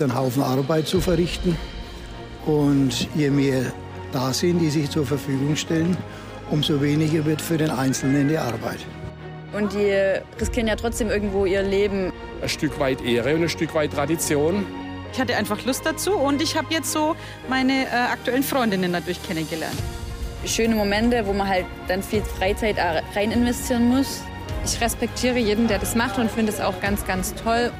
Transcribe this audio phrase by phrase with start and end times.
[0.00, 1.56] einen Haufen Arbeit zu verrichten.
[2.46, 3.72] Und je mehr
[4.12, 5.96] da sind, die sich zur Verfügung stellen,
[6.50, 8.80] umso weniger wird für den Einzelnen die Arbeit.
[9.52, 9.92] Und die
[10.40, 12.12] riskieren ja trotzdem irgendwo ihr Leben.
[12.40, 14.64] Ein Stück weit Ehre und ein Stück weit Tradition.
[15.12, 17.16] Ich hatte einfach Lust dazu und ich habe jetzt so
[17.48, 19.76] meine äh, aktuellen Freundinnen dadurch kennengelernt.
[20.46, 22.76] Schöne Momente, wo man halt dann viel Freizeit
[23.14, 24.22] rein investieren muss.
[24.64, 27.72] Ich respektiere jeden, der das macht und finde es auch ganz, ganz toll.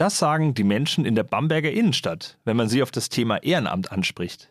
[0.00, 3.92] Das sagen die Menschen in der Bamberger Innenstadt, wenn man sie auf das Thema Ehrenamt
[3.92, 4.48] anspricht.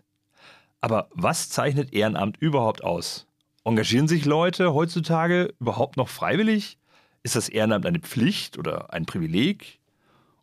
[0.80, 3.26] Aber was zeichnet Ehrenamt überhaupt aus?
[3.63, 6.77] Engagieren sich Leute heutzutage überhaupt noch freiwillig?
[7.23, 9.80] Ist das Ehrenamt eine Pflicht oder ein Privileg?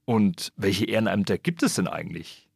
[0.06, 2.48] Und welche Ehrenämter gibt es denn eigentlich?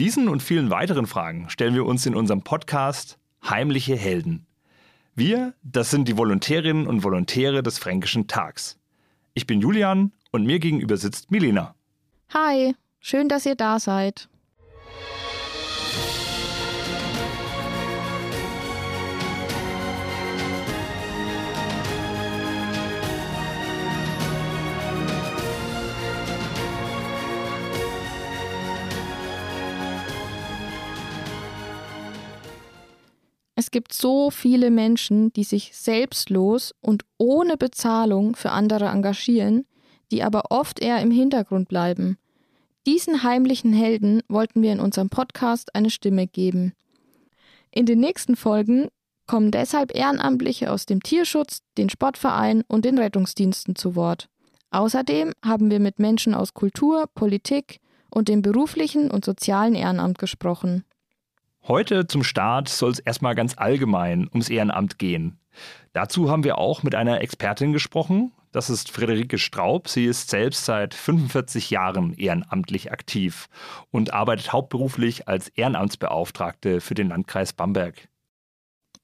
[0.00, 4.48] Diesen und vielen weiteren Fragen stellen wir uns in unserem Podcast Heimliche Helden.
[5.14, 8.80] Wir, das sind die Volontärinnen und Volontäre des Fränkischen Tags.
[9.34, 11.74] Ich bin Julian und mir gegenüber sitzt Milena.
[12.32, 14.28] Hi, schön, dass ihr da seid.
[33.56, 39.66] Es gibt so viele Menschen, die sich selbstlos und ohne Bezahlung für andere engagieren,
[40.10, 42.18] die aber oft eher im Hintergrund bleiben.
[42.86, 46.72] Diesen heimlichen Helden wollten wir in unserem Podcast eine Stimme geben.
[47.70, 48.88] In den nächsten Folgen
[49.26, 54.28] kommen deshalb Ehrenamtliche aus dem Tierschutz, den Sportvereinen und den Rettungsdiensten zu Wort.
[54.70, 60.84] Außerdem haben wir mit Menschen aus Kultur, Politik und dem beruflichen und sozialen Ehrenamt gesprochen.
[61.66, 65.38] Heute zum Start soll es erstmal ganz allgemein ums Ehrenamt gehen.
[65.92, 68.32] Dazu haben wir auch mit einer Expertin gesprochen.
[68.52, 69.88] Das ist Friederike Straub.
[69.88, 73.48] Sie ist selbst seit 45 Jahren ehrenamtlich aktiv
[73.90, 78.08] und arbeitet hauptberuflich als Ehrenamtsbeauftragte für den Landkreis Bamberg.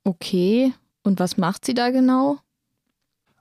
[0.04, 0.72] Okay,
[1.03, 2.38] und was macht sie da genau?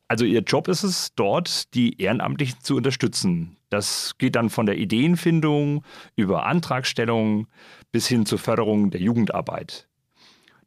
[0.08, 3.58] Also ihr Job ist es, dort die Ehrenamtlichen zu unterstützen.
[3.70, 5.84] Das geht dann von der Ideenfindung
[6.16, 7.48] über Antragstellung
[7.92, 9.88] bis hin zur Förderung der Jugendarbeit.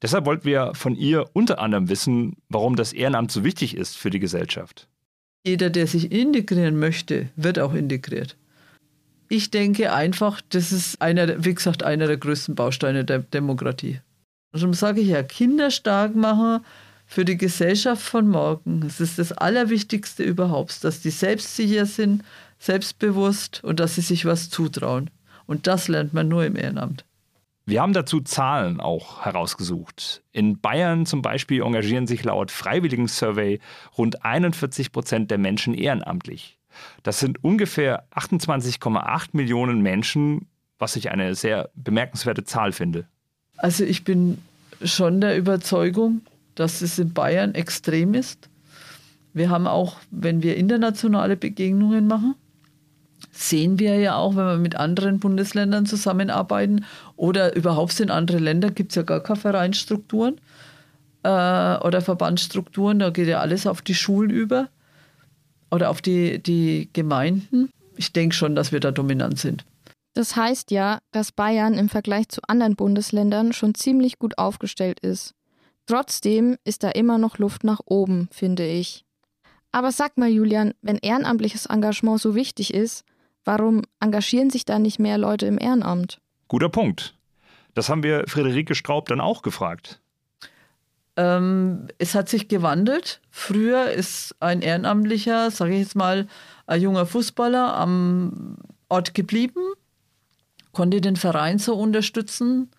[0.02, 4.10] Deshalb wollten wir von ihr unter anderem wissen, warum das Ehrenamt so wichtig ist für
[4.10, 4.88] die Gesellschaft.
[5.46, 8.36] Jeder, der sich integrieren möchte, wird auch integriert.
[9.28, 14.00] Ich denke einfach, das ist einer, wie gesagt, einer der größten Bausteine der Demokratie.
[14.52, 16.64] Darum sage ich ja, Kinder stark machen
[17.06, 18.82] für die Gesellschaft von morgen.
[18.84, 22.24] Es ist das Allerwichtigste überhaupt, dass die selbstsicher sind,
[22.58, 25.10] selbstbewusst und dass sie sich was zutrauen.
[25.46, 27.04] Und das lernt man nur im Ehrenamt.
[27.68, 30.22] Wir haben dazu Zahlen auch herausgesucht.
[30.30, 33.58] In Bayern zum Beispiel engagieren sich laut Freiwilligen Survey
[33.98, 36.60] rund 41 Prozent der Menschen ehrenamtlich.
[37.02, 40.46] Das sind ungefähr 28,8 Millionen Menschen,
[40.78, 43.08] was ich eine sehr bemerkenswerte Zahl finde.
[43.56, 44.38] Also ich bin
[44.84, 46.20] schon der Überzeugung,
[46.54, 48.48] dass es in Bayern extrem ist.
[49.32, 52.36] Wir haben auch, wenn wir internationale Begegnungen machen,
[53.36, 56.84] sehen wir ja auch, wenn wir mit anderen Bundesländern zusammenarbeiten
[57.16, 60.40] oder überhaupt in andere Länder gibt es ja gar keine Vereinsstrukturen
[61.22, 61.28] äh,
[61.78, 64.68] oder Verbandsstrukturen, da geht ja alles auf die Schulen über
[65.70, 67.70] oder auf die, die Gemeinden.
[67.96, 69.64] Ich denke schon, dass wir da dominant sind.
[70.14, 75.34] Das heißt ja, dass Bayern im Vergleich zu anderen Bundesländern schon ziemlich gut aufgestellt ist.
[75.86, 79.04] Trotzdem ist da immer noch Luft nach oben, finde ich.
[79.72, 83.04] Aber sag mal, Julian, wenn ehrenamtliches Engagement so wichtig ist,
[83.46, 86.20] warum engagieren sich da nicht mehr Leute im Ehrenamt?
[86.48, 87.14] Guter Punkt.
[87.74, 90.00] Das haben wir Friederike Straub dann auch gefragt.
[91.16, 93.20] Ähm, es hat sich gewandelt.
[93.30, 96.26] Früher ist ein Ehrenamtlicher, sage ich jetzt mal,
[96.66, 98.56] ein junger Fußballer am
[98.88, 99.62] Ort geblieben,
[100.72, 102.70] konnte den Verein so unterstützen.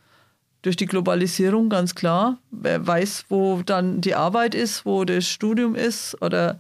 [0.62, 2.40] Durch die Globalisierung ganz klar.
[2.52, 6.60] Wer weiß, wo dann die Arbeit ist, wo das Studium ist oder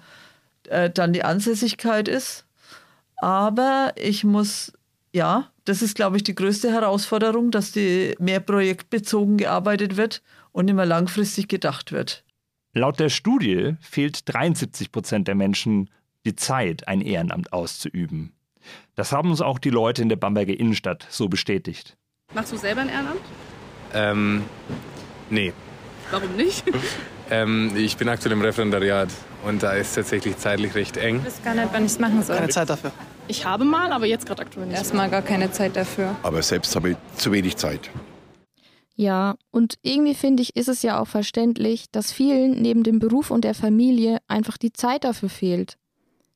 [0.70, 2.47] äh, dann die Ansässigkeit ist.
[3.18, 4.72] Aber ich muss,
[5.12, 10.22] ja, das ist, glaube ich, die größte Herausforderung, dass die mehr projektbezogen gearbeitet wird
[10.52, 12.24] und nicht mehr langfristig gedacht wird.
[12.74, 15.90] Laut der Studie fehlt 73 Prozent der Menschen
[16.26, 18.34] die Zeit, ein Ehrenamt auszuüben.
[18.96, 21.98] Das haben uns auch die Leute in der Bamberger Innenstadt so bestätigt.
[22.34, 23.22] Machst du selber ein Ehrenamt?
[23.94, 24.44] Ähm,
[25.30, 25.54] nee.
[26.12, 26.64] Warum nicht?
[27.30, 29.10] ähm, ich bin aktuell im Referendariat
[29.46, 31.18] und da ist tatsächlich zeitlich recht eng.
[31.20, 32.36] Ich weiß gar nicht, wann ich es machen soll.
[32.38, 32.92] Keine Zeit dafür.
[33.28, 34.78] Ich habe mal, aber jetzt gerade aktuell nicht.
[34.78, 36.16] Erstmal gar keine Zeit dafür.
[36.24, 37.90] Aber selbst habe ich zu wenig Zeit.
[38.96, 43.30] Ja, und irgendwie finde ich, ist es ja auch verständlich, dass vielen neben dem Beruf
[43.30, 45.78] und der Familie einfach die Zeit dafür fehlt.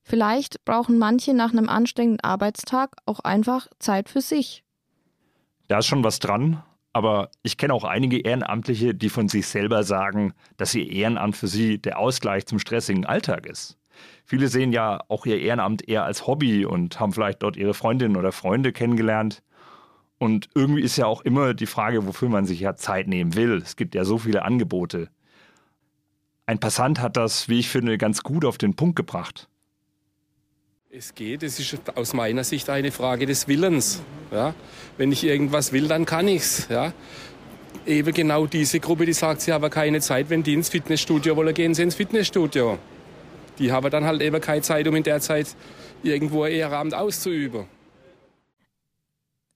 [0.03, 4.63] Vielleicht brauchen manche nach einem anstrengenden Arbeitstag auch einfach Zeit für sich.
[5.69, 6.61] Da ist schon was dran,
[6.93, 11.47] aber ich kenne auch einige Ehrenamtliche, die von sich selber sagen, dass ihr Ehrenamt für
[11.47, 13.77] sie der Ausgleich zum stressigen Alltag ist.
[14.25, 18.17] Viele sehen ja auch ihr Ehrenamt eher als Hobby und haben vielleicht dort ihre Freundinnen
[18.17, 19.43] oder Freunde kennengelernt.
[20.17, 23.57] Und irgendwie ist ja auch immer die Frage, wofür man sich ja Zeit nehmen will.
[23.57, 25.09] Es gibt ja so viele Angebote.
[26.45, 29.49] Ein Passant hat das, wie ich finde, ganz gut auf den Punkt gebracht.
[30.93, 34.01] Es geht, es ist aus meiner Sicht eine Frage des Willens.
[34.29, 34.53] Ja?
[34.97, 36.67] Wenn ich irgendwas will, dann kann ich's.
[36.69, 36.91] Ja?
[37.85, 41.53] Eben genau diese Gruppe, die sagt, sie haben keine Zeit, wenn die ins Fitnessstudio wollen,
[41.53, 42.77] gehen sie ins Fitnessstudio.
[43.57, 45.55] Die haben dann halt eben keine Zeit, um in der Zeit
[46.03, 47.67] irgendwo Ehrenamt auszuüben.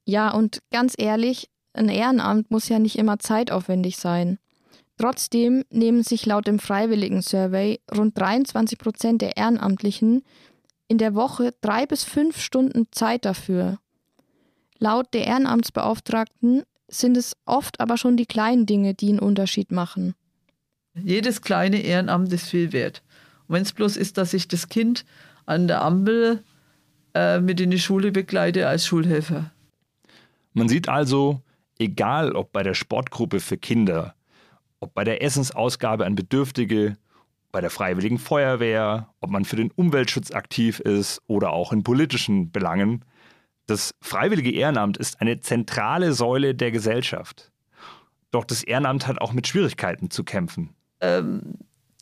[0.05, 4.39] Ja, und ganz ehrlich, ein Ehrenamt muss ja nicht immer zeitaufwendig sein.
[4.97, 10.23] Trotzdem nehmen sich laut dem Freiwilligen Survey rund 23 Prozent der Ehrenamtlichen
[10.87, 13.79] in der Woche drei bis fünf Stunden Zeit dafür.
[14.77, 20.15] Laut der Ehrenamtsbeauftragten sind es oft aber schon die kleinen Dinge, die einen Unterschied machen.
[20.93, 23.01] Jedes kleine Ehrenamt ist viel wert.
[23.47, 25.05] Und wenn es bloß ist, dass ich das Kind
[25.45, 26.43] an der Ampel
[27.13, 29.51] äh, mit in die Schule begleite als Schulhelfer.
[30.53, 31.41] Man sieht also,
[31.77, 34.15] egal ob bei der Sportgruppe für Kinder,
[34.79, 36.97] ob bei der Essensausgabe an Bedürftige,
[37.55, 42.51] bei der Freiwilligen Feuerwehr, ob man für den Umweltschutz aktiv ist oder auch in politischen
[42.51, 43.05] Belangen,
[43.65, 47.53] das freiwillige Ehrenamt ist eine zentrale Säule der Gesellschaft.
[48.31, 50.75] Doch das Ehrenamt hat auch mit Schwierigkeiten zu kämpfen.
[50.99, 51.53] Ähm,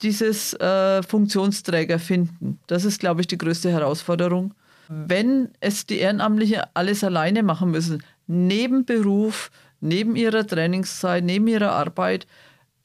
[0.02, 4.56] dieses äh, Funktionsträger finden, das ist, glaube ich, die größte Herausforderung.
[4.88, 9.52] Wenn es die Ehrenamtlichen alles alleine machen müssen, neben Beruf,
[9.82, 12.26] neben ihrer Trainingszeit, neben ihrer Arbeit,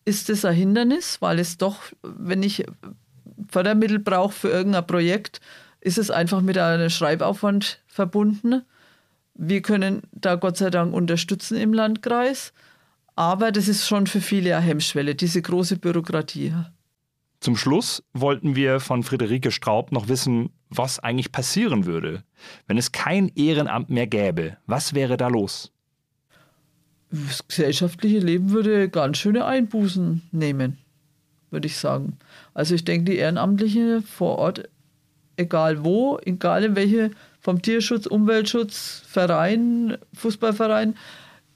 [0.08, 2.64] ist es ein Hindernis, weil es doch, wenn ich
[3.48, 5.40] Fördermittel brauche für irgendein Projekt,
[5.80, 8.62] ist es einfach mit einem Schreibaufwand verbunden.
[9.34, 12.54] Wir können da Gott sei Dank unterstützen im Landkreis,
[13.16, 16.54] aber das ist schon für viele eine Hemmschwelle, diese große Bürokratie.
[17.40, 22.24] Zum Schluss wollten wir von Friederike Straub noch wissen, was eigentlich passieren würde,
[22.66, 24.56] wenn es kein Ehrenamt mehr gäbe.
[24.66, 25.70] Was wäre da los?
[27.10, 30.78] Das gesellschaftliche Leben würde ganz schöne Einbußen nehmen,
[31.50, 32.18] würde ich sagen.
[32.52, 34.68] Also ich denke, die Ehrenamtlichen vor Ort,
[35.36, 37.10] egal wo, egal in welche,
[37.40, 40.96] vom Tierschutz, Umweltschutz, Verein, Fußballverein,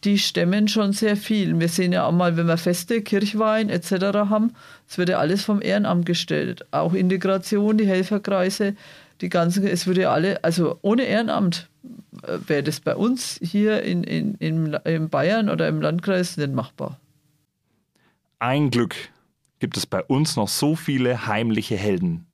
[0.04, 1.58] die stemmen schon sehr viel.
[1.60, 3.90] Wir sehen ja auch mal, wenn wir Feste, Kirchwein etc.
[4.31, 4.54] haben,
[4.88, 6.66] es wird ja alles vom Ehrenamt gestellt.
[6.70, 8.75] Auch Integration, die Helferkreise,
[9.20, 11.69] die ganzen, es würde ja alle, also ohne Ehrenamt
[12.23, 17.00] wäre das bei uns hier in, in, in, in Bayern oder im Landkreis nicht machbar.
[18.38, 18.96] Ein Glück
[19.58, 22.26] gibt es bei uns noch so viele heimliche Helden.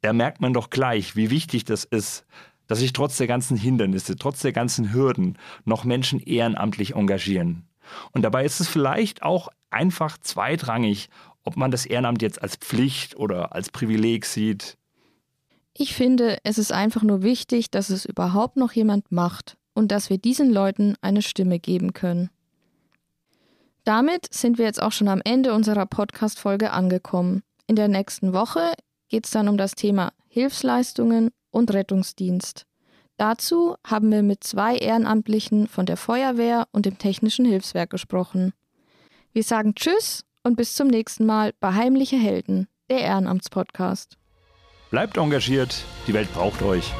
[0.00, 2.24] Da merkt man doch gleich, wie wichtig das ist,
[2.66, 7.66] dass sich trotz der ganzen Hindernisse, trotz der ganzen Hürden noch Menschen ehrenamtlich engagieren.
[8.12, 11.10] Und dabei ist es vielleicht auch einfach zweitrangig,
[11.42, 14.78] ob man das Ehrenamt jetzt als Pflicht oder als Privileg sieht.
[15.76, 20.08] Ich finde, es ist einfach nur wichtig, dass es überhaupt noch jemand macht und dass
[20.08, 22.30] wir diesen Leuten eine Stimme geben können.
[23.82, 27.42] Damit sind wir jetzt auch schon am Ende unserer Podcast-Folge angekommen.
[27.66, 28.72] In der nächsten Woche
[29.08, 32.66] geht es dann um das Thema Hilfsleistungen und Rettungsdienst.
[33.16, 38.52] Dazu haben wir mit zwei Ehrenamtlichen von der Feuerwehr und dem Technischen Hilfswerk gesprochen.
[39.32, 44.18] Wir sagen Tschüss und bis zum nächsten Mal bei Heimliche Helden, der Ehrenamtspodcast.
[44.94, 46.92] Bleibt engagiert, die Welt braucht euch.